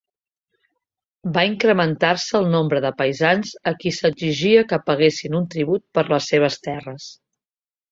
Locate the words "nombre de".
2.55-2.91